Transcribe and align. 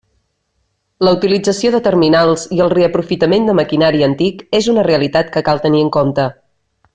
La 1.07 1.11
utilització 1.17 1.71
de 1.75 1.81
terminals 1.87 2.45
i 2.59 2.63
el 2.67 2.73
reaprofitament 2.75 3.45
de 3.51 3.55
maquinari 3.63 4.03
antic 4.11 4.43
és 4.61 4.71
una 4.75 4.87
realitat 4.89 5.31
que 5.37 5.45
cal 5.51 5.63
tenir 5.67 5.85
en 5.89 5.93
compte. 6.01 6.27